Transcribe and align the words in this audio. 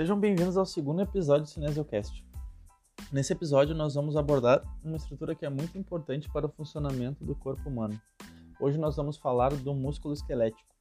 Sejam 0.00 0.18
bem-vindos 0.18 0.56
ao 0.56 0.64
segundo 0.64 1.02
episódio 1.02 1.42
do 1.42 1.48
Cinesiocast. 1.50 2.26
Nesse 3.12 3.34
episódio, 3.34 3.74
nós 3.74 3.94
vamos 3.94 4.16
abordar 4.16 4.62
uma 4.82 4.96
estrutura 4.96 5.34
que 5.34 5.44
é 5.44 5.50
muito 5.50 5.76
importante 5.76 6.26
para 6.30 6.46
o 6.46 6.48
funcionamento 6.48 7.22
do 7.22 7.34
corpo 7.34 7.68
humano. 7.68 8.00
Hoje 8.58 8.78
nós 8.78 8.96
vamos 8.96 9.18
falar 9.18 9.54
do 9.54 9.74
músculo 9.74 10.14
esquelético. 10.14 10.74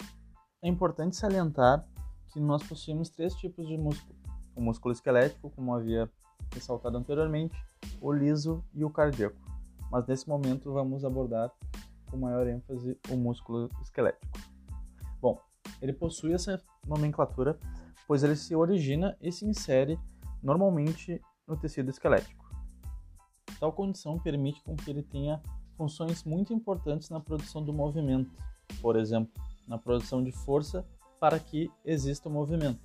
É 0.61 0.69
importante 0.69 1.17
salientar 1.17 1.85
que 2.31 2.39
nós 2.39 2.63
possuímos 2.63 3.09
três 3.09 3.35
tipos 3.35 3.67
de 3.67 3.77
músculo: 3.77 4.17
o 4.55 4.61
músculo 4.61 4.93
esquelético, 4.93 5.49
como 5.49 5.75
havia 5.75 6.09
ressaltado 6.53 6.97
anteriormente, 6.97 7.61
o 7.99 8.13
liso 8.13 8.63
e 8.73 8.85
o 8.85 8.89
cardíaco. 8.89 9.35
Mas 9.91 10.07
nesse 10.07 10.29
momento 10.29 10.71
vamos 10.71 11.03
abordar 11.03 11.51
com 12.09 12.15
maior 12.15 12.47
ênfase 12.47 12.97
o 13.09 13.17
músculo 13.17 13.69
esquelético. 13.81 14.39
Bom, 15.21 15.37
ele 15.81 15.91
possui 15.91 16.31
essa 16.31 16.63
nomenclatura 16.87 17.59
pois 18.09 18.23
ele 18.23 18.35
se 18.35 18.55
origina 18.55 19.15
e 19.21 19.31
se 19.31 19.45
insere 19.45 19.99
normalmente 20.41 21.21
no 21.47 21.55
tecido 21.55 21.91
esquelético. 21.91 22.43
Tal 23.59 23.71
condição 23.71 24.17
permite 24.17 24.63
com 24.63 24.75
que 24.75 24.89
ele 24.89 25.03
tenha 25.03 25.39
funções 25.77 26.23
muito 26.23 26.51
importantes 26.51 27.11
na 27.11 27.19
produção 27.19 27.63
do 27.63 27.71
movimento, 27.71 28.31
por 28.81 28.95
exemplo, 28.95 29.31
na 29.67 29.77
produção 29.77 30.23
de 30.23 30.31
força 30.31 30.83
para 31.19 31.39
que 31.39 31.71
exista 31.85 32.27
o 32.27 32.31
movimento. 32.31 32.79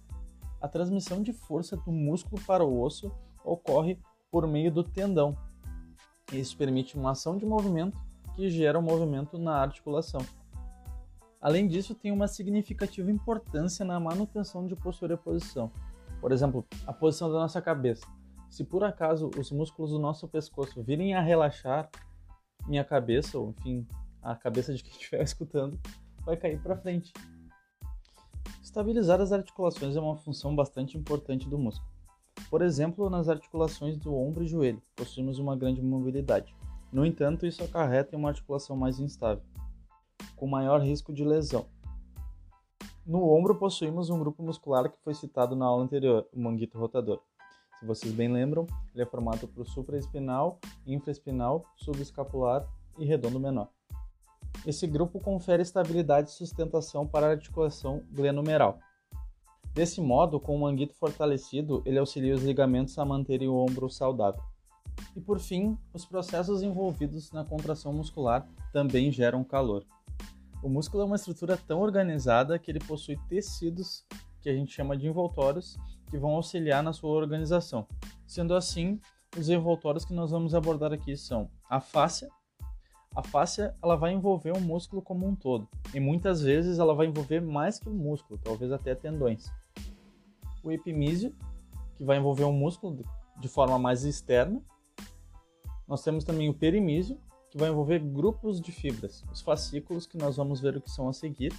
A 0.61 0.69
transmissão 0.69 1.23
de 1.23 1.33
força 1.33 1.75
do 1.75 1.91
músculo 1.91 2.43
para 2.43 2.63
o 2.63 2.83
osso 2.83 3.11
ocorre 3.43 3.99
por 4.31 4.47
meio 4.47 4.71
do 4.71 4.85
tendão. 4.85 5.35
Isso 6.35 6.55
permite 6.55 6.99
uma 6.99 7.13
ação 7.13 7.39
de 7.39 7.47
movimento 7.47 7.99
que 8.35 8.51
gera 8.51 8.79
o 8.79 8.83
um 8.83 8.85
movimento 8.85 9.39
na 9.39 9.57
articulação. 9.57 10.21
Além 11.45 11.69
disso, 11.69 11.95
tem 11.95 12.11
uma 12.11 12.27
significativa 12.27 13.11
importância 13.11 13.85
na 13.85 14.01
manutenção 14.01 14.67
de 14.67 14.75
postura 14.75 15.13
e 15.13 15.17
posição. 15.19 15.71
Por 16.19 16.33
exemplo, 16.33 16.65
a 16.87 16.93
posição 16.93 17.31
da 17.31 17.35
nossa 17.35 17.61
cabeça. 17.61 18.07
Se 18.49 18.65
por 18.65 18.83
acaso 18.83 19.31
os 19.39 19.53
músculos 19.53 19.91
do 19.91 19.99
nosso 19.99 20.27
pescoço 20.27 20.83
virem 20.83 21.13
a 21.13 21.21
relaxar, 21.21 21.91
minha 22.67 22.83
cabeça, 22.83 23.39
ou 23.39 23.51
enfim, 23.51 23.87
a 24.23 24.35
cabeça 24.35 24.73
de 24.73 24.83
quem 24.83 24.93
estiver 24.93 25.21
escutando, 25.23 25.79
vai 26.25 26.35
cair 26.35 26.59
para 26.63 26.79
frente. 26.79 27.13
Estabilizar 28.63 29.21
as 29.21 29.31
articulações 29.31 29.97
é 29.97 30.01
uma 30.01 30.17
função 30.17 30.57
bastante 30.57 30.97
importante 30.97 31.47
do 31.47 31.59
músculo. 31.59 31.93
Por 32.49 32.63
exemplo, 32.63 33.11
nas 33.11 33.29
articulações 33.29 33.99
do 33.99 34.17
ombro 34.17 34.45
e 34.45 34.49
joelho, 34.49 34.81
possuímos 34.97 35.39
uma 35.39 35.55
grande 35.55 35.83
mobilidade. 35.83 36.57
No 36.91 37.05
entanto, 37.05 37.45
isso 37.45 37.63
acarreta 37.63 38.17
em 38.17 38.19
uma 38.19 38.31
articulação 38.31 38.75
mais 38.75 38.99
instável 38.99 39.45
com 40.37 40.47
maior 40.47 40.81
risco 40.81 41.13
de 41.13 41.25
lesão. 41.25 41.67
No 43.07 43.31
ombro 43.31 43.55
possuímos 43.55 44.09
um 44.09 44.19
grupo 44.19 44.43
muscular 44.43 44.91
que 44.91 44.99
foi 45.03 45.15
citado 45.15 45.55
na 45.55 45.67
aula 45.67 45.85
anterior, 45.85 46.27
o 46.33 46.41
manguito 46.41 46.79
rotador. 46.79 47.21
Se 47.79 47.87
vocês 47.87 48.13
bem 48.13 48.33
lembram, 48.33 48.67
ele 48.95 49.03
é 49.03 49.07
formado 49.07 49.47
por 49.47 49.67
supraespinal, 49.67 50.59
infraespinal, 50.87 51.65
subescapular 51.77 52.67
e 52.99 53.05
redondo 53.05 53.39
menor. 53.39 53.69
Esse 54.67 54.87
grupo 54.87 55.21
confere 55.21 55.63
estabilidade 55.63 56.31
e 56.31 56.33
sustentação 56.33 57.07
para 57.07 57.27
a 57.27 57.31
articulação 57.31 58.03
glenomeral. 58.11 58.79
Desse 59.75 60.01
modo, 60.01 60.41
com 60.41 60.57
o 60.57 60.61
manguito 60.61 60.95
fortalecido, 60.95 61.83
ele 61.85 61.99
auxilia 61.99 62.35
os 62.35 62.43
ligamentos 62.43 62.99
a 62.99 63.05
manterem 63.05 63.49
o 63.49 63.57
ombro 63.57 63.91
saudável. 63.91 64.43
E 65.15 65.21
por 65.21 65.39
fim, 65.39 65.77
os 65.93 66.07
processos 66.07 66.63
envolvidos 66.63 67.33
na 67.33 67.45
contração 67.45 67.93
muscular 67.93 68.49
também 68.73 69.11
geram 69.11 69.45
calor. 69.45 69.85
O 70.65 70.69
músculo 70.71 71.03
é 71.03 71.07
uma 71.07 71.17
estrutura 71.17 71.59
tão 71.59 71.83
organizada 71.83 72.59
que 72.59 72.71
ele 72.71 72.79
possui 72.79 73.19
tecidos 73.29 74.03
que 74.41 74.49
a 74.49 74.55
gente 74.55 74.73
chama 74.73 74.97
de 74.97 75.07
envoltórios 75.07 75.77
que 76.09 76.17
vão 76.17 76.31
auxiliar 76.31 76.83
na 76.83 76.91
sua 76.91 77.11
organização. 77.11 77.87
Sendo 78.27 78.55
assim, 78.55 78.99
os 79.37 79.51
envoltórios 79.51 80.07
que 80.07 80.15
nós 80.15 80.31
vamos 80.31 80.55
abordar 80.55 80.91
aqui 80.91 81.19
são 81.19 81.51
a 81.69 81.83
fáscia. 81.83 82.31
A 83.15 83.23
fáscia 83.23 83.77
ela 83.83 83.95
vai 83.95 84.15
envolver 84.15 84.53
o 84.57 84.61
músculo 84.61 85.03
como 85.03 85.29
um 85.29 85.37
todo 85.37 85.69
e 85.93 86.01
muitas 86.01 86.41
vezes 86.41 86.79
ela 86.79 86.95
vai 86.95 87.09
envolver 87.09 87.43
mais 87.43 87.79
que 87.79 87.91
o 87.91 87.93
músculo, 87.93 88.41
talvez 88.43 88.73
até 88.73 88.95
tendões. 88.95 89.53
O 90.63 90.73
epimísio, 90.73 91.37
que 91.95 92.05
vai 92.07 92.17
envolver 92.17 92.45
o 92.45 92.53
músculo 92.53 93.05
de 93.39 93.49
forma 93.49 93.79
mais 93.79 94.03
externa. 94.03 94.63
Nós 95.87 96.03
temos 96.03 96.25
também 96.25 96.49
o 96.49 96.55
perimísio, 96.55 97.21
que 97.55 97.59
vai 97.61 97.71
envolver 97.71 98.01
grupos 98.01 98.61
de 98.61 98.73
fibras, 98.73 99.25
os 99.33 99.41
fascículos, 99.41 100.09
que 100.09 100.19
nós 100.19 100.37
vamos 100.37 100.61
ver 100.61 100.77
o 100.77 100.81
que 100.81 100.91
são 100.91 101.09
a 101.09 101.13
seguir. 101.13 101.55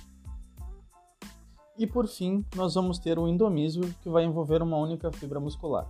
E 1.77 1.87
por 1.87 2.05
fim, 2.05 2.43
nós 2.53 2.73
vamos 2.73 2.99
ter 2.99 3.17
o 3.17 3.29
endomísio, 3.29 3.81
que 4.01 4.09
vai 4.09 4.25
envolver 4.25 4.61
uma 4.61 4.75
única 4.75 5.09
fibra 5.09 5.39
muscular. 5.39 5.89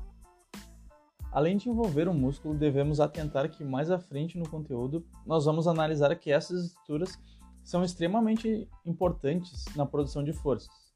Além 1.32 1.58
de 1.58 1.70
envolver 1.70 2.08
o 2.08 2.14
músculo, 2.14 2.54
devemos 2.54 3.00
atentar 3.00 3.50
que 3.50 3.64
mais 3.64 3.90
à 3.90 3.98
frente 3.98 4.38
no 4.38 4.48
conteúdo 4.48 5.04
nós 5.26 5.46
vamos 5.46 5.68
analisar 5.68 6.16
que 6.16 6.32
essas 6.32 6.66
estruturas 6.66 7.18
são 7.64 7.84
extremamente 7.84 8.70
importantes 8.86 9.66
na 9.76 9.88
produção 9.88 10.24
de 10.24 10.34
forças. 10.34 10.94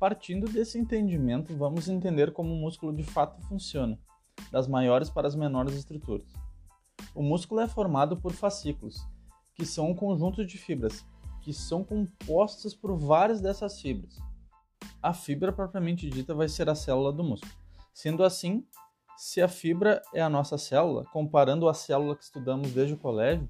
Partindo 0.00 0.50
desse 0.50 0.78
entendimento, 0.78 1.54
vamos 1.54 1.90
entender 1.90 2.32
como 2.32 2.54
o 2.54 2.58
músculo 2.58 2.96
de 2.96 3.02
fato 3.02 3.38
funciona, 3.42 3.98
das 4.50 4.66
maiores 4.66 5.10
para 5.10 5.28
as 5.28 5.36
menores 5.36 5.74
estruturas. 5.74 6.43
O 7.14 7.22
músculo 7.22 7.60
é 7.60 7.68
formado 7.68 8.16
por 8.16 8.32
fascículos, 8.32 9.06
que 9.54 9.64
são 9.64 9.90
um 9.90 9.94
conjunto 9.94 10.44
de 10.44 10.58
fibras, 10.58 11.06
que 11.40 11.52
são 11.52 11.84
compostas 11.84 12.74
por 12.74 12.96
várias 12.96 13.40
dessas 13.40 13.80
fibras. 13.80 14.18
A 15.00 15.14
fibra 15.14 15.52
propriamente 15.52 16.10
dita 16.10 16.34
vai 16.34 16.48
ser 16.48 16.68
a 16.68 16.74
célula 16.74 17.12
do 17.12 17.22
músculo. 17.22 17.52
Sendo 17.92 18.24
assim, 18.24 18.66
se 19.16 19.40
a 19.40 19.46
fibra 19.46 20.02
é 20.12 20.20
a 20.20 20.28
nossa 20.28 20.58
célula, 20.58 21.04
comparando 21.12 21.68
a 21.68 21.74
célula 21.74 22.16
que 22.16 22.24
estudamos 22.24 22.72
desde 22.72 22.94
o 22.94 22.98
colégio, 22.98 23.48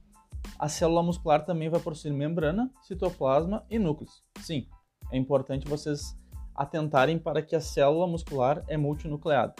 a 0.58 0.68
célula 0.68 1.02
muscular 1.02 1.44
também 1.46 1.70
vai 1.70 1.80
possuir 1.80 2.12
membrana, 2.12 2.70
citoplasma 2.82 3.64
e 3.70 3.78
núcleos. 3.78 4.22
Sim, 4.40 4.68
é 5.10 5.16
importante 5.16 5.66
vocês 5.66 6.14
atentarem 6.54 7.18
para 7.18 7.40
que 7.40 7.56
a 7.56 7.60
célula 7.60 8.06
muscular 8.06 8.62
é 8.68 8.76
multinucleada. 8.76 9.54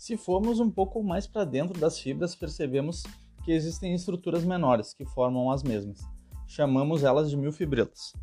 Se 0.00 0.16
formos 0.16 0.60
um 0.60 0.70
pouco 0.70 1.02
mais 1.02 1.26
para 1.26 1.44
dentro 1.44 1.78
das 1.78 1.98
fibras, 1.98 2.34
percebemos 2.34 3.02
que 3.44 3.52
existem 3.52 3.92
estruturas 3.92 4.46
menores 4.46 4.94
que 4.94 5.04
formam 5.04 5.50
as 5.50 5.62
mesmas. 5.62 6.00
Chamamos 6.46 7.04
elas 7.04 7.28
de 7.28 7.36
miofibrilas. 7.36 8.14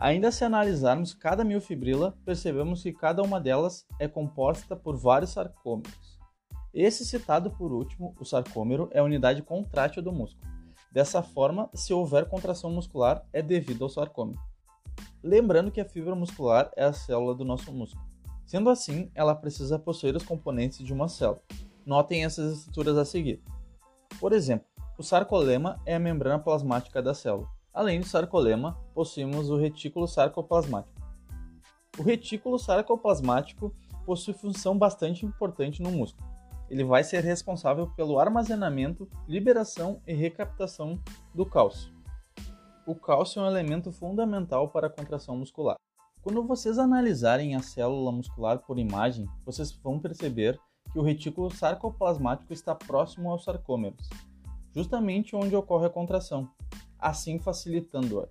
Ainda 0.00 0.32
se 0.32 0.44
analisarmos 0.44 1.14
cada 1.14 1.44
miofibrila, 1.44 2.18
percebemos 2.24 2.82
que 2.82 2.92
cada 2.92 3.22
uma 3.22 3.40
delas 3.40 3.86
é 4.00 4.08
composta 4.08 4.74
por 4.74 4.96
vários 4.96 5.30
sarcômeros. 5.30 6.18
Esse 6.74 7.04
citado 7.04 7.52
por 7.52 7.72
último, 7.72 8.12
o 8.18 8.24
sarcômero, 8.24 8.88
é 8.90 8.98
a 8.98 9.04
unidade 9.04 9.42
contrátil 9.42 10.02
do 10.02 10.10
músculo. 10.10 10.50
Dessa 10.90 11.22
forma, 11.22 11.70
se 11.72 11.94
houver 11.94 12.28
contração 12.28 12.68
muscular, 12.72 13.24
é 13.32 13.40
devido 13.40 13.84
ao 13.84 13.88
sarcômero. 13.88 14.40
Lembrando 15.22 15.70
que 15.70 15.80
a 15.80 15.88
fibra 15.88 16.16
muscular 16.16 16.68
é 16.74 16.82
a 16.82 16.92
célula 16.92 17.32
do 17.32 17.44
nosso 17.44 17.72
músculo. 17.72 18.15
Sendo 18.46 18.70
assim, 18.70 19.10
ela 19.12 19.34
precisa 19.34 19.76
possuir 19.76 20.14
os 20.14 20.22
componentes 20.22 20.78
de 20.78 20.92
uma 20.92 21.08
célula. 21.08 21.42
Notem 21.84 22.24
essas 22.24 22.58
estruturas 22.58 22.96
a 22.96 23.04
seguir. 23.04 23.42
Por 24.20 24.32
exemplo, 24.32 24.66
o 24.96 25.02
sarcolema 25.02 25.80
é 25.84 25.96
a 25.96 25.98
membrana 25.98 26.38
plasmática 26.38 27.02
da 27.02 27.12
célula. 27.12 27.48
Além 27.74 28.00
do 28.00 28.06
sarcolema, 28.06 28.78
possuímos 28.94 29.50
o 29.50 29.56
retículo 29.56 30.06
sarcoplasmático. 30.06 30.94
O 31.98 32.02
retículo 32.02 32.56
sarcoplasmático 32.58 33.74
possui 34.06 34.32
função 34.32 34.78
bastante 34.78 35.26
importante 35.26 35.82
no 35.82 35.90
músculo. 35.90 36.26
Ele 36.70 36.84
vai 36.84 37.02
ser 37.02 37.24
responsável 37.24 37.88
pelo 37.96 38.18
armazenamento, 38.18 39.08
liberação 39.26 40.00
e 40.06 40.14
recaptação 40.14 41.00
do 41.34 41.44
cálcio. 41.44 41.92
O 42.86 42.94
cálcio 42.94 43.40
é 43.40 43.42
um 43.42 43.48
elemento 43.48 43.90
fundamental 43.90 44.68
para 44.68 44.86
a 44.86 44.90
contração 44.90 45.36
muscular. 45.36 45.76
Quando 46.26 46.42
vocês 46.42 46.76
analisarem 46.76 47.54
a 47.54 47.62
célula 47.62 48.10
muscular 48.10 48.58
por 48.58 48.80
imagem, 48.80 49.28
vocês 49.44 49.70
vão 49.70 50.00
perceber 50.00 50.58
que 50.90 50.98
o 50.98 51.02
retículo 51.02 51.54
sarcoplasmático 51.54 52.52
está 52.52 52.74
próximo 52.74 53.30
aos 53.30 53.44
sarcômeros, 53.44 54.10
justamente 54.74 55.36
onde 55.36 55.54
ocorre 55.54 55.86
a 55.86 55.88
contração, 55.88 56.50
assim 56.98 57.38
facilitando-a. 57.38 58.26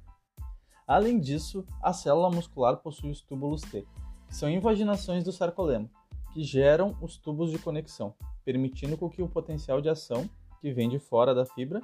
Além 0.85 1.21
disso, 1.21 1.65
a 1.81 1.93
célula 1.93 2.29
muscular 2.29 2.75
possui 2.81 3.11
os 3.11 3.21
túbulos 3.21 3.61
T, 3.61 3.87
que 4.27 4.35
são 4.35 4.49
invaginações 4.49 5.23
do 5.23 5.31
sarcolema, 5.31 5.89
que 6.33 6.43
geram 6.43 6.97
os 7.01 7.15
tubos 7.15 7.49
de 7.49 7.59
conexão, 7.59 8.13
permitindo 8.43 8.97
que 9.09 9.21
o 9.21 9.29
potencial 9.29 9.79
de 9.79 9.87
ação, 9.87 10.29
que 10.59 10.69
vem 10.73 10.89
de 10.89 10.99
fora 10.99 11.33
da 11.33 11.45
fibra, 11.45 11.81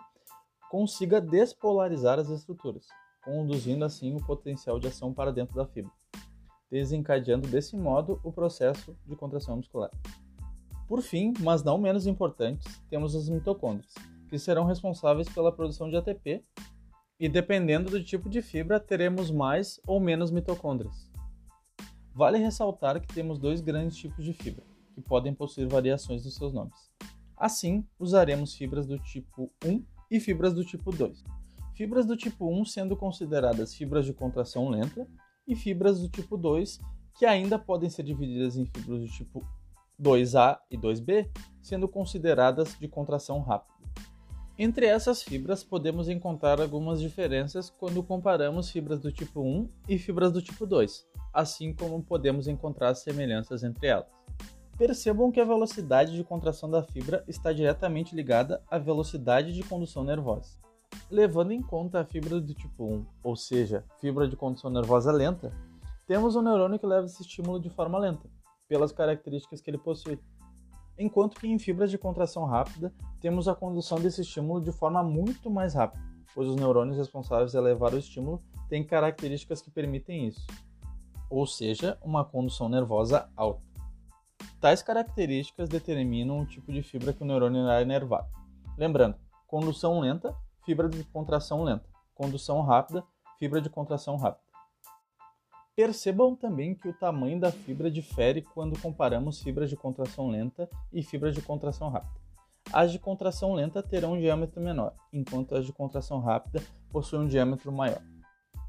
consiga 0.70 1.22
despolarizar 1.22 2.20
as 2.20 2.28
estruturas, 2.28 2.86
conduzindo 3.24 3.86
assim 3.86 4.14
o 4.14 4.20
potencial 4.20 4.78
de 4.78 4.90
ação 4.90 5.14
para 5.14 5.32
dentro 5.32 5.56
da 5.56 5.66
fibra 5.66 6.01
desencadeando 6.72 7.48
desse 7.48 7.76
modo 7.76 8.20
o 8.24 8.32
processo 8.32 8.96
de 9.06 9.16
contração 9.16 9.58
muscular. 9.58 9.92
Por 10.88 11.02
fim, 11.02 11.34
mas 11.42 11.64
não 11.64 11.78
menos 11.78 12.08
importantes, 12.08 12.82
temos 12.90 13.16
as 13.16 13.30
mitocôndrias, 13.30 13.94
que 14.30 14.40
serão 14.40 14.66
responsáveis 14.66 15.28
pela 15.28 15.52
produção 15.52 15.90
de 15.90 15.98
ATP, 15.98 16.44
e 17.20 17.30
dependendo 17.30 17.92
do 17.92 18.04
tipo 18.04 18.30
de 18.30 18.42
fibra, 18.42 18.80
teremos 18.80 19.30
mais 19.30 19.80
ou 19.86 20.00
menos 20.00 20.32
mitocôndrias. 20.32 21.12
Vale 22.16 22.38
ressaltar 22.38 23.00
que 23.00 23.14
temos 23.14 23.38
dois 23.38 23.62
grandes 23.62 23.98
tipos 23.98 24.26
de 24.26 24.34
fibra, 24.34 24.64
que 24.96 25.02
podem 25.02 25.34
possuir 25.34 25.68
variações 25.68 26.24
dos 26.24 26.36
seus 26.36 26.54
nomes. 26.54 26.92
Assim, 27.38 27.86
usaremos 28.00 28.56
fibras 28.56 28.86
do 28.86 28.98
tipo 29.00 29.52
1 29.64 29.84
e 30.10 30.20
fibras 30.20 30.54
do 30.54 30.66
tipo 30.66 30.92
2. 30.92 31.24
Fibras 31.76 32.06
do 32.06 32.18
tipo 32.18 32.52
1 32.52 32.66
sendo 32.66 32.96
consideradas 32.98 33.74
fibras 33.74 34.06
de 34.06 34.14
contração 34.14 34.70
lenta 34.70 35.08
e 35.48 35.56
fibras 35.56 36.00
do 36.00 36.10
tipo 36.10 36.38
2 36.38 36.80
que 37.18 37.26
ainda 37.26 37.60
podem 37.60 37.90
ser 37.90 38.04
divididas 38.04 38.58
em 38.58 38.66
fibras 38.66 39.02
do 39.02 39.08
tipo 39.08 39.46
2A 40.02 40.58
e 40.72 40.78
2B, 40.78 41.30
sendo 41.62 41.88
consideradas 41.88 42.76
de 42.80 42.88
contração 42.88 43.40
rápida. 43.42 43.72
Entre 44.58 44.86
essas 44.86 45.22
fibras, 45.22 45.64
podemos 45.64 46.10
encontrar 46.10 46.60
algumas 46.60 47.00
diferenças 47.00 47.70
quando 47.70 48.04
comparamos 48.04 48.70
fibras 48.70 49.00
do 49.00 49.12
tipo 49.12 49.42
1 49.42 49.70
e 49.88 49.98
fibras 49.98 50.32
do 50.32 50.42
tipo 50.42 50.66
2, 50.66 51.08
assim 51.34 51.74
como 51.74 52.04
podemos 52.04 52.48
encontrar 52.48 52.94
semelhanças 52.96 53.64
entre 53.64 53.88
elas. 53.88 54.08
Percebam 54.78 55.32
que 55.32 55.40
a 55.40 55.46
velocidade 55.46 56.16
de 56.16 56.24
contração 56.24 56.70
da 56.70 56.84
fibra 56.84 57.24
está 57.28 57.54
diretamente 57.54 58.16
ligada 58.16 58.64
à 58.70 58.78
velocidade 58.78 59.54
de 59.54 59.64
condução 59.64 60.04
nervosa. 60.04 60.58
Levando 61.12 61.52
em 61.52 61.62
conta 61.62 62.00
a 62.00 62.06
fibra 62.06 62.40
do 62.40 62.54
tipo 62.54 62.86
1, 62.86 63.06
ou 63.22 63.36
seja, 63.36 63.84
fibra 64.00 64.30
de 64.30 64.38
condução 64.38 64.72
nervosa 64.72 65.12
lenta, 65.12 65.52
temos 66.08 66.38
um 66.38 66.42
neurônio 66.42 66.80
que 66.80 66.86
leva 66.86 67.06
esse 67.06 67.22
estímulo 67.22 67.60
de 67.60 67.70
forma 67.70 68.00
lenta, 68.00 68.30
pelas 68.66 68.94
características 68.94 69.60
que 69.60 69.70
ele 69.70 69.78
possui. 69.78 70.18
Enquanto 70.98 71.38
que 71.38 71.50
em 71.50 71.60
fibras 71.60 71.92
de 71.92 71.98
contração 71.98 72.46
rápida, 72.46 72.94
temos 73.20 73.50
a 73.50 73.54
condução 73.54 74.00
desse 74.00 74.22
estímulo 74.22 74.62
de 74.62 74.72
forma 74.72 75.04
muito 75.04 75.50
mais 75.50 75.74
rápida, 75.74 76.02
pois 76.34 76.48
os 76.48 76.56
neurônios 76.56 76.98
responsáveis 76.98 77.54
a 77.58 77.60
levar 77.60 77.94
o 77.94 77.98
estímulo 77.98 78.42
têm 78.70 78.82
características 78.82 79.62
que 79.62 79.70
permitem 79.70 80.30
isso, 80.30 80.48
ou 81.30 81.46
seja, 81.46 81.98
uma 82.02 82.24
condução 82.24 82.70
nervosa 82.70 83.30
alta. 83.36 83.62
Tais 84.62 84.82
características 84.82 85.68
determinam 85.68 86.40
o 86.40 86.46
tipo 86.46 86.72
de 86.72 86.82
fibra 86.82 87.12
que 87.12 87.22
o 87.22 87.26
neurônio 87.26 87.64
irá 87.64 87.82
inervar. 87.82 88.26
Lembrando, 88.78 89.18
condução 89.46 90.00
lenta, 90.00 90.34
fibra 90.66 90.90
de 90.90 91.04
contração 91.06 91.64
lenta. 91.64 91.86
Condução 92.14 92.62
rápida, 92.62 93.04
fibra 93.40 93.62
de 93.62 93.70
contração 93.70 94.16
rápida. 94.16 94.44
Percebam 95.76 96.36
também 96.36 96.76
que 96.76 96.88
o 96.88 96.94
tamanho 96.94 97.40
da 97.40 97.52
fibra 97.52 97.90
difere 97.90 98.42
quando 98.42 98.80
comparamos 98.80 99.42
fibras 99.42 99.70
de 99.70 99.78
contração 99.78 100.30
lenta 100.30 100.70
e 100.92 101.02
fibras 101.02 101.34
de 101.34 101.42
contração 101.42 101.90
rápida. 101.90 102.22
As 102.72 102.92
de 102.92 103.00
contração 103.00 103.54
lenta 103.54 103.82
terão 103.82 104.14
um 104.14 104.20
diâmetro 104.20 104.62
menor, 104.62 104.94
enquanto 105.12 105.56
as 105.56 105.66
de 105.66 105.74
contração 105.74 106.20
rápida 106.20 106.62
possuem 106.90 107.24
um 107.24 107.28
diâmetro 107.28 107.72
maior. 107.72 108.02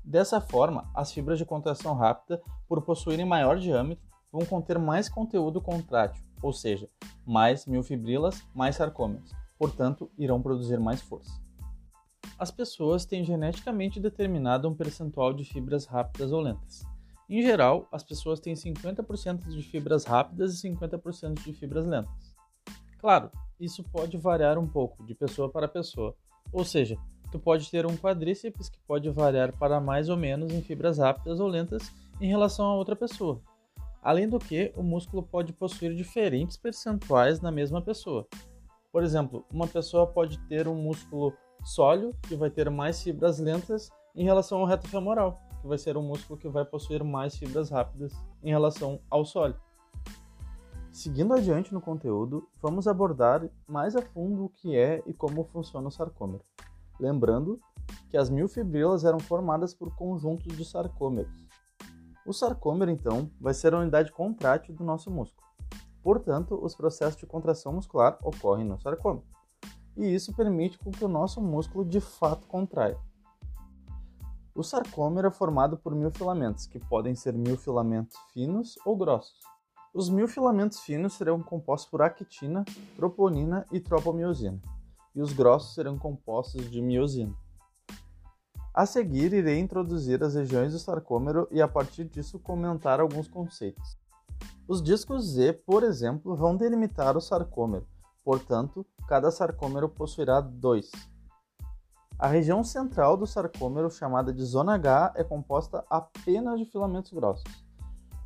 Dessa 0.05 0.41
forma, 0.41 0.91
as 0.95 1.13
fibras 1.13 1.39
de 1.39 1.45
contração 1.45 1.95
rápida, 1.95 2.43
por 2.67 2.83
possuírem 2.83 3.27
maior 3.27 3.59
diâmetro, 3.59 4.05
vão 4.33 4.45
conter 4.45 4.79
mais 4.79 5.09
conteúdo 5.09 5.61
contrátil, 5.61 6.25
ou 6.43 6.53
seja, 6.53 6.89
mais 7.25 7.67
miofibrilas, 7.67 8.43
mais 8.55 8.77
sarcômeros, 8.77 9.33
portanto, 9.59 10.11
irão 10.17 10.41
produzir 10.41 10.81
mais 10.81 11.01
força. 11.03 11.31
As 12.43 12.51
pessoas 12.51 13.05
têm 13.05 13.25
geneticamente 13.25 14.01
determinado 14.01 14.69
um 14.69 14.75
percentual 14.75 15.33
de 15.33 15.45
fibras 15.45 15.85
rápidas 15.87 16.33
ou 16.33 16.41
lentas. 16.41 16.85
Em 17.31 17.41
geral, 17.41 17.87
as 17.93 18.03
pessoas 18.03 18.41
têm 18.41 18.53
50% 18.55 19.49
de 19.49 19.63
fibras 19.63 20.05
rápidas 20.05 20.53
e 20.53 20.69
50% 20.69 21.35
de 21.35 21.53
fibras 21.53 21.87
lentas. 21.87 22.35
Claro, 22.99 23.31
isso 23.61 23.85
pode 23.85 24.19
variar 24.19 24.59
um 24.59 24.67
pouco 24.67 25.07
de 25.07 25.15
pessoa 25.15 25.49
para 25.49 25.69
pessoa, 25.69 26.17
ou 26.53 26.65
seja, 26.65 26.99
tu 27.31 27.39
pode 27.39 27.71
ter 27.71 27.87
um 27.87 27.97
quadríceps 27.97 28.69
que 28.69 28.81
pode 28.89 29.09
variar 29.11 29.57
para 29.57 29.81
mais 29.81 30.09
ou 30.09 30.17
menos 30.17 30.53
em 30.53 30.63
fibras 30.63 30.99
rápidas 30.99 31.39
ou 31.39 31.47
lentas 31.47 31.93
em 32.21 32.27
relação 32.27 32.67
a 32.67 32.75
outra 32.75 32.97
pessoa. 32.97 33.41
Além 34.03 34.29
do 34.29 34.41
que, 34.41 34.73
o 34.75 34.83
músculo 34.83 35.23
pode 35.23 35.53
possuir 35.53 35.95
diferentes 35.95 36.57
percentuais 36.57 37.41
na 37.41 37.53
mesma 37.53 37.81
pessoa. 37.81 38.27
Por 38.91 39.05
exemplo, 39.05 39.47
uma 39.49 39.69
pessoa 39.69 40.09
pode 40.09 40.41
ter 40.49 40.67
um 40.67 40.75
músculo 40.75 41.33
sólio, 41.65 42.15
que 42.23 42.37
vai 42.37 42.51
ter 42.51 42.71
mais 42.71 43.03
fibras 43.03 43.39
lentas 43.39 43.91
em 44.15 44.25
relação 44.25 44.61
ao 44.61 44.67
reto 44.67 44.89
femoral, 44.89 45.41
que 45.61 45.67
vai 45.67 45.79
ser 45.79 45.97
um 45.97 46.03
músculo 46.03 46.39
que 46.39 46.49
vai 46.49 46.65
possuir 46.65 47.03
mais 47.03 47.37
fibras 47.37 47.71
rápidas 47.71 48.13
em 48.43 48.51
relação 48.51 49.01
ao 49.11 49.25
sólido. 49.25 49.61
Seguindo 50.91 51.33
adiante 51.33 51.73
no 51.73 51.81
conteúdo, 51.81 52.47
vamos 52.61 52.87
abordar 52.87 53.49
mais 53.67 53.97
a 53.97 54.03
fundo 54.03 54.45
o 54.45 54.49
que 54.49 54.77
é 54.77 55.03
e 55.07 55.15
como 55.15 55.45
funciona 55.45 55.89
o 55.89 55.91
sarcômero. 55.91 56.45
Lembrando 57.01 57.59
que 58.11 58.17
as 58.17 58.29
miofibrilas 58.29 59.05
eram 59.05 59.19
formadas 59.19 59.73
por 59.73 59.95
conjuntos 59.97 60.55
de 60.55 60.65
sarcômeros, 60.65 61.47
o 62.25 62.33
sarcômero, 62.33 62.89
então, 62.89 63.29
vai 63.41 63.53
ser 63.53 63.75
a 63.75 63.81
unidade 63.81 64.13
contrátil 64.13 64.73
do 64.73 64.85
nosso 64.85 65.11
músculo. 65.11 65.45
Portanto, 66.05 66.57
os 66.63 66.75
processos 66.75 67.17
de 67.17 67.27
contração 67.27 67.73
muscular 67.73 68.17
ocorrem 68.23 68.65
no 68.65 68.81
sarcômero. 68.81 69.27
E 69.97 70.15
isso 70.15 70.33
permite 70.35 70.79
com 70.79 70.91
que 70.91 71.05
o 71.05 71.09
nosso 71.09 71.41
músculo 71.41 71.85
de 71.85 72.01
fato 72.01 72.47
contraia. 72.47 72.99
O 74.55 74.63
sarcômero 74.63 75.29
é 75.29 75.31
formado 75.31 75.79
por 75.79 75.95
mil 75.95 76.11
filamentos, 76.11 76.67
que 76.67 76.79
podem 76.79 77.15
ser 77.15 77.33
mil 77.33 77.57
filamentos 77.57 78.17
finos 78.33 78.77
ou 78.85 78.97
grossos. 78.97 79.41
Os 79.95 80.11
mil 80.11 80.29
filamentos 80.29 80.81
finos 80.81 81.15
serão 81.15 81.43
compostos 81.43 81.91
por 81.91 82.03
actina, 82.03 82.65
troponina 82.97 83.67
e 83.73 83.81
tropomiosina, 83.81 84.61
e 85.15 85.21
os 85.21 85.33
grossos 85.33 85.75
serão 85.75 85.99
compostos 85.99 86.71
de 86.71 86.81
miosina. 86.81 87.35
A 88.75 88.87
seguir, 88.87 89.35
irei 89.35 89.59
introduzir 89.59 90.23
as 90.23 90.35
regiões 90.35 90.73
do 90.73 90.79
sarcômero 90.79 91.47
e, 91.51 91.61
a 91.61 91.69
partir 91.69 92.05
disso, 92.05 92.39
comentar 92.39 93.01
alguns 93.01 93.29
conceitos. 93.29 93.99
Os 94.67 94.83
discos 94.83 95.33
Z, 95.33 95.53
por 95.67 95.83
exemplo, 95.83 96.35
vão 96.35 96.57
delimitar 96.57 97.17
o 97.17 97.21
sarcômero, 97.21 97.87
portanto, 98.25 98.87
cada 99.07 99.31
sarcômero 99.31 99.89
possuirá 99.89 100.41
dois. 100.41 100.91
A 102.19 102.27
região 102.27 102.63
central 102.63 103.17
do 103.17 103.27
sarcômero, 103.27 103.91
chamada 103.91 104.33
de 104.33 104.45
zona 104.45 104.75
H, 104.75 105.13
é 105.17 105.25
composta 105.25 105.85
apenas 105.91 106.59
de 106.59 106.67
filamentos 106.67 107.13
grossos. 107.13 107.65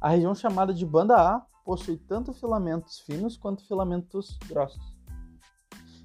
A 0.00 0.10
região 0.10 0.34
chamada 0.34 0.74
de 0.74 0.84
banda 0.84 1.16
A 1.16 1.40
possui 1.64 1.96
tanto 1.96 2.32
filamentos 2.32 3.00
finos 3.00 3.36
quanto 3.36 3.66
filamentos 3.66 4.38
grossos. 4.46 4.96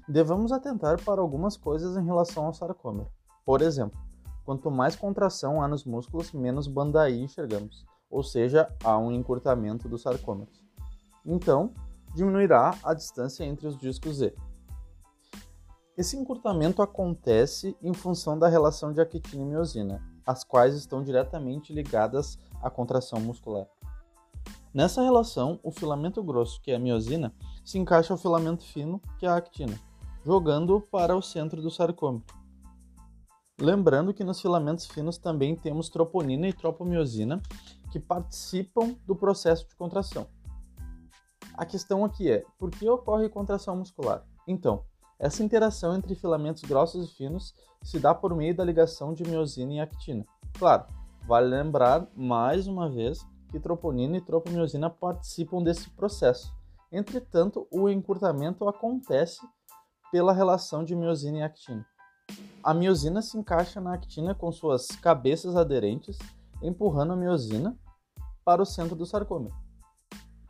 Devemos 0.08 0.52
atentar 0.52 1.02
para 1.04 1.20
algumas 1.20 1.56
coisas 1.56 1.96
em 1.96 2.04
relação 2.04 2.46
ao 2.46 2.54
sarcômero. 2.54 3.10
Por 3.44 3.60
exemplo, 3.60 3.98
Quanto 4.44 4.70
mais 4.70 4.96
contração 4.96 5.62
há 5.62 5.68
nos 5.68 5.84
músculos, 5.84 6.32
menos 6.32 6.66
banda 6.66 7.08
I 7.08 7.22
enxergamos, 7.22 7.86
ou 8.10 8.24
seja, 8.24 8.68
há 8.82 8.98
um 8.98 9.12
encurtamento 9.12 9.88
dos 9.88 10.02
sarcômeros. 10.02 10.60
Então, 11.24 11.72
diminuirá 12.14 12.76
a 12.82 12.94
distância 12.94 13.44
entre 13.44 13.66
os 13.66 13.76
discos 13.76 14.16
Z. 14.16 14.34
Esse 15.96 16.16
encurtamento 16.16 16.80
acontece 16.80 17.76
em 17.82 17.92
função 17.92 18.38
da 18.38 18.48
relação 18.48 18.92
de 18.92 19.00
actina 19.00 19.42
e 19.42 19.46
miosina, 19.46 20.02
as 20.26 20.42
quais 20.42 20.74
estão 20.74 21.02
diretamente 21.02 21.72
ligadas 21.72 22.38
à 22.62 22.70
contração 22.70 23.20
muscular. 23.20 23.66
Nessa 24.72 25.02
relação, 25.02 25.60
o 25.62 25.70
filamento 25.70 26.22
grosso, 26.22 26.60
que 26.62 26.70
é 26.70 26.76
a 26.76 26.78
miosina, 26.78 27.34
se 27.62 27.78
encaixa 27.78 28.14
ao 28.14 28.18
filamento 28.18 28.64
fino, 28.64 29.02
que 29.18 29.26
é 29.26 29.28
a 29.28 29.36
actina, 29.36 29.78
jogando-o 30.24 30.80
para 30.80 31.14
o 31.14 31.20
centro 31.20 31.60
do 31.60 31.70
sarcômero. 31.70 32.24
Lembrando 33.60 34.14
que 34.14 34.24
nos 34.24 34.40
filamentos 34.40 34.86
finos 34.86 35.18
também 35.18 35.54
temos 35.54 35.90
troponina 35.90 36.48
e 36.48 36.52
tropomiosina 36.54 37.40
que 37.90 38.00
participam 38.00 38.96
do 39.06 39.14
processo 39.14 39.68
de 39.68 39.76
contração. 39.76 40.26
A 41.56 41.66
questão 41.66 42.04
aqui 42.04 42.30
é: 42.30 42.44
por 42.58 42.70
que 42.70 42.88
ocorre 42.88 43.28
contração 43.28 43.76
muscular? 43.76 44.24
Então, 44.46 44.84
essa 45.18 45.42
interação 45.42 45.94
entre 45.94 46.14
filamentos 46.14 46.62
grossos 46.62 47.08
e 47.08 47.14
finos 47.14 47.54
se 47.82 47.98
dá 47.98 48.14
por 48.14 48.34
meio 48.34 48.56
da 48.56 48.64
ligação 48.64 49.14
de 49.14 49.22
miosina 49.22 49.74
e 49.74 49.80
actina. 49.80 50.24
Claro, 50.58 50.86
vale 51.26 51.46
lembrar 51.46 52.08
mais 52.16 52.66
uma 52.66 52.90
vez 52.90 53.24
que 53.50 53.60
troponina 53.60 54.16
e 54.16 54.20
tropomiosina 54.20 54.88
participam 54.88 55.62
desse 55.62 55.90
processo. 55.90 56.52
Entretanto, 56.90 57.66
o 57.70 57.88
encurtamento 57.88 58.66
acontece 58.68 59.40
pela 60.10 60.32
relação 60.32 60.84
de 60.84 60.96
miosina 60.96 61.38
e 61.38 61.42
actina. 61.42 61.86
A 62.62 62.72
miosina 62.72 63.20
se 63.22 63.36
encaixa 63.36 63.80
na 63.80 63.94
actina 63.94 64.34
com 64.34 64.50
suas 64.50 64.88
cabeças 64.88 65.54
aderentes, 65.56 66.18
empurrando 66.62 67.12
a 67.12 67.16
miosina 67.16 67.76
para 68.44 68.62
o 68.62 68.66
centro 68.66 68.96
do 68.96 69.06
sarcômero. 69.06 69.54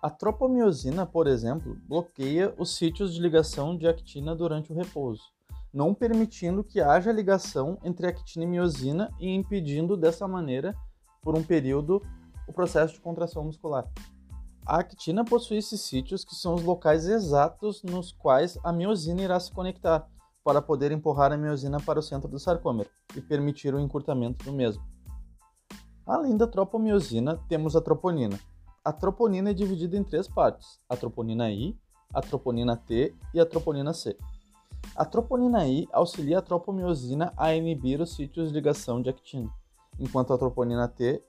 A 0.03 0.11
tropomiosina, 0.11 1.07
por 1.07 1.29
exemplo, 1.29 1.79
bloqueia 1.87 2.53
os 2.59 2.75
sítios 2.75 3.15
de 3.15 3.23
ligação 3.23 3.77
de 3.77 3.87
actina 3.87 4.35
durante 4.35 4.73
o 4.73 4.75
repouso, 4.75 5.23
não 5.73 5.95
permitindo 5.95 6.65
que 6.65 6.81
haja 6.81 7.13
ligação 7.13 7.79
entre 7.85 8.09
actina 8.09 8.45
e 8.45 8.49
miosina 8.49 9.15
e 9.21 9.33
impedindo 9.33 9.97
dessa 9.97 10.27
maneira, 10.27 10.75
por 11.23 11.39
um 11.39 11.43
período, 11.45 12.03
o 12.49 12.53
processo 12.53 12.95
de 12.95 13.01
contração 13.01 13.45
muscular. 13.45 13.89
A 14.67 14.79
actina 14.79 15.25
possui 15.25 15.59
esses 15.59 15.81
sítios 15.83 16.25
que 16.25 16.35
são 16.35 16.55
os 16.55 16.65
locais 16.65 17.07
exatos 17.07 17.81
nos 17.85 18.11
quais 18.11 18.59
a 18.65 18.73
miosina 18.73 19.23
irá 19.23 19.39
se 19.39 19.53
conectar, 19.53 20.05
para 20.43 20.61
poder 20.61 20.91
empurrar 20.91 21.31
a 21.31 21.37
miosina 21.37 21.79
para 21.79 22.01
o 22.01 22.03
centro 22.03 22.29
do 22.29 22.41
sarcômero 22.41 22.91
e 23.15 23.21
permitir 23.21 23.73
o 23.73 23.79
encurtamento 23.79 24.45
do 24.45 24.53
mesmo. 24.53 24.83
Além 26.05 26.37
da 26.37 26.49
tropomiosina, 26.49 27.41
temos 27.49 27.77
a 27.77 27.81
troponina, 27.81 28.37
A 28.85 28.93
troponina 28.93 29.51
é 29.51 29.55
dividida 29.55 29.97
em 29.97 30.03
três 30.03 30.27
partes: 30.27 30.81
a 30.89 30.97
troponina 30.97 31.49
I, 31.49 31.79
a 32.13 32.21
troponina 32.21 32.77
T 32.77 33.15
e 33.33 33.39
a 33.39 33.47
troponina 33.47 33.93
C. 33.93 34.19
A 34.97 35.05
troponina 35.05 35.65
I 35.69 35.87
auxilia 35.93 36.39
a 36.41 36.43
tropomiosina 36.43 37.33
a 37.37 37.55
inibir 37.55 38.01
os 38.01 38.17
sítios 38.17 38.49
de 38.49 38.55
ligação 38.55 39.01
de 39.01 39.09
actina, 39.09 39.49
enquanto 40.01 40.33
a 40.33 40.39
troponina 40.39 40.89
T 40.89 41.23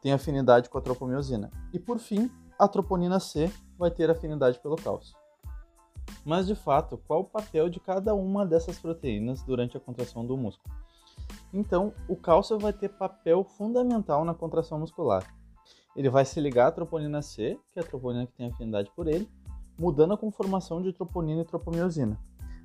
tem 0.00 0.12
afinidade 0.12 0.70
com 0.70 0.78
a 0.78 0.80
tropomiosina. 0.80 1.50
E 1.72 1.78
por 1.78 1.98
fim, 1.98 2.30
a 2.56 2.68
troponina 2.68 3.18
C 3.18 3.50
vai 3.76 3.90
ter 3.90 4.08
afinidade 4.08 4.60
pelo 4.60 4.76
cálcio. 4.76 5.16
Mas 6.24 6.46
de 6.46 6.54
fato, 6.54 6.96
qual 7.08 7.22
o 7.22 7.24
papel 7.24 7.68
de 7.68 7.80
cada 7.80 8.14
uma 8.14 8.46
dessas 8.46 8.78
proteínas 8.78 9.42
durante 9.42 9.76
a 9.76 9.80
contração 9.80 10.24
do 10.24 10.36
músculo? 10.36 10.72
Então, 11.52 11.92
o 12.08 12.14
cálcio 12.14 12.60
vai 12.60 12.72
ter 12.72 12.90
papel 12.90 13.42
fundamental 13.42 14.24
na 14.24 14.34
contração 14.34 14.78
muscular. 14.78 15.26
Ele 15.94 16.08
vai 16.08 16.24
se 16.24 16.40
ligar 16.40 16.68
à 16.68 16.72
troponina 16.72 17.20
C, 17.20 17.58
que 17.72 17.78
é 17.78 17.82
a 17.82 17.86
troponina 17.86 18.26
que 18.26 18.32
tem 18.32 18.46
afinidade 18.46 18.90
por 18.96 19.06
ele, 19.06 19.28
mudando 19.78 20.14
a 20.14 20.18
conformação 20.18 20.82
de 20.82 20.92
troponina 20.92 21.42
e 21.42 21.44
tropomiosina, 21.44 22.18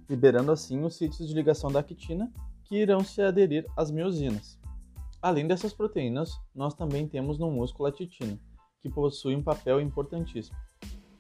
liberando 0.10 0.52
assim 0.52 0.84
os 0.84 0.96
sítios 0.96 1.28
de 1.28 1.34
ligação 1.34 1.72
da 1.72 1.80
actina 1.80 2.32
que 2.64 2.78
irão 2.78 3.02
se 3.02 3.22
aderir 3.22 3.66
às 3.76 3.92
miosinas. 3.92 4.60
Além 5.22 5.48
dessas 5.48 5.74
proteínas, 5.74 6.32
nós 6.54 6.74
também 6.74 7.08
temos 7.08 7.40
no 7.40 7.52
músculo 7.52 7.90
a 7.90 7.92
titina, 7.92 8.40
que 8.82 8.90
possui 8.90 9.36
um 9.36 9.44
papel 9.44 9.82
importantíssimo. 9.82 10.56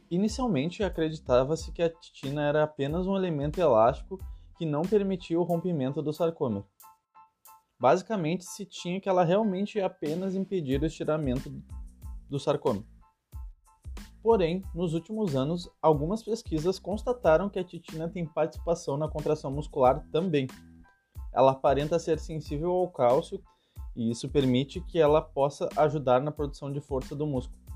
Inicialmente 0.09 0.83
acreditava-se 0.83 1.71
que 1.71 1.81
a 1.81 1.89
titina 1.89 2.43
era 2.43 2.63
apenas 2.63 3.07
um 3.07 3.15
elemento 3.17 3.59
elástico 3.59 4.19
que 4.57 4.65
não 4.65 4.83
permitia 4.83 5.39
o 5.39 5.43
rompimento 5.43 6.01
do 6.01 6.13
sarcômero. 6.13 6.65
Basicamente, 7.79 8.45
se 8.45 8.65
tinha 8.65 8.99
que 8.99 9.09
ela 9.09 9.23
realmente 9.23 9.79
apenas 9.79 10.35
impedir 10.35 10.81
o 10.81 10.85
estiramento 10.85 11.51
do 12.29 12.39
sarcômero. 12.39 12.85
Porém, 14.21 14.63
nos 14.75 14.93
últimos 14.93 15.35
anos, 15.35 15.69
algumas 15.81 16.21
pesquisas 16.21 16.77
constataram 16.79 17.49
que 17.49 17.59
a 17.59 17.63
titina 17.63 18.09
tem 18.09 18.25
participação 18.25 18.97
na 18.97 19.07
contração 19.07 19.51
muscular 19.51 20.05
também. 20.11 20.47
Ela 21.33 21.51
aparenta 21.51 21.97
ser 21.99 22.19
sensível 22.19 22.71
ao 22.71 22.89
cálcio 22.89 23.41
e 23.95 24.11
isso 24.11 24.27
permite 24.27 24.81
que 24.81 24.99
ela 24.99 25.21
possa 25.21 25.69
ajudar 25.77 26.21
na 26.21 26.31
produção 26.31 26.71
de 26.71 26.81
força 26.81 27.15
do 27.15 27.25
músculo. 27.25 27.67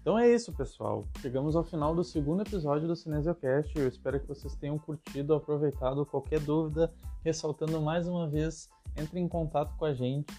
Então 0.00 0.18
é 0.18 0.28
isso, 0.32 0.52
pessoal. 0.52 1.04
Chegamos 1.20 1.54
ao 1.54 1.64
final 1.64 1.94
do 1.94 2.02
segundo 2.02 2.42
episódio 2.42 2.88
do 2.88 2.96
Cinesiocast. 2.96 3.78
Eu 3.78 3.88
espero 3.88 4.18
que 4.18 4.26
vocês 4.26 4.54
tenham 4.54 4.78
curtido, 4.78 5.34
aproveitado. 5.34 6.06
Qualquer 6.06 6.40
dúvida, 6.40 6.92
ressaltando 7.22 7.80
mais 7.80 8.08
uma 8.08 8.26
vez, 8.28 8.68
entre 8.96 9.20
em 9.20 9.28
contato 9.28 9.76
com 9.76 9.84
a 9.84 9.92
gente. 9.92 10.32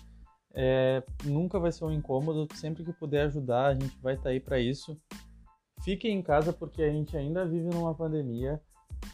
É, 0.53 1.03
nunca 1.23 1.59
vai 1.59 1.71
ser 1.71 1.85
um 1.85 1.91
incômodo. 1.91 2.47
Sempre 2.55 2.83
que 2.83 2.93
puder 2.93 3.27
ajudar, 3.27 3.67
a 3.67 3.73
gente 3.73 3.97
vai 4.01 4.13
estar 4.13 4.25
tá 4.25 4.29
aí 4.29 4.39
para 4.39 4.59
isso. 4.59 4.97
Fiquem 5.83 6.17
em 6.17 6.21
casa 6.21 6.53
porque 6.53 6.83
a 6.83 6.89
gente 6.89 7.15
ainda 7.17 7.45
vive 7.45 7.69
numa 7.69 7.93
pandemia. 7.95 8.61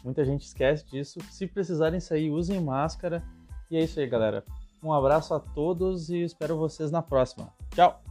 Muita 0.04 0.24
gente 0.24 0.42
esquece 0.42 0.86
disso. 0.86 1.18
Se 1.30 1.46
precisarem 1.46 2.00
sair, 2.00 2.30
usem 2.30 2.60
máscara. 2.60 3.22
E 3.70 3.76
é 3.76 3.82
isso 3.82 3.98
aí, 4.00 4.06
galera. 4.06 4.44
Um 4.82 4.92
abraço 4.92 5.34
a 5.34 5.40
todos 5.40 6.08
e 6.10 6.22
espero 6.22 6.56
vocês 6.56 6.90
na 6.90 7.02
próxima. 7.02 7.52
Tchau! 7.74 8.07